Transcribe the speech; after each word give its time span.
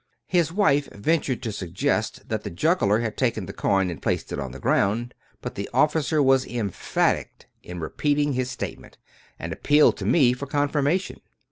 His 0.25 0.51
wife 0.51 0.89
ventured 0.95 1.43
to 1.43 1.51
suggest 1.51 2.27
that 2.27 2.43
the 2.43 2.49
juggler 2.49 3.01
had 3.01 3.15
taken 3.15 3.45
the 3.45 3.53
coin 3.53 3.91
and 3.91 4.01
placed 4.01 4.31
it 4.31 4.39
on 4.39 4.51
the 4.51 4.57
ground, 4.59 5.13
but 5.41 5.53
the 5.53 5.69
officer 5.75 6.23
was 6.23 6.43
emphatic 6.43 7.45
in 7.61 7.79
repeating 7.79 8.33
his 8.33 8.49
statement, 8.49 8.97
and 9.37 9.53
appealed 9.53 9.97
to 9.97 10.05
me 10.07 10.33
for 10.33 10.47
confirmation. 10.47 11.19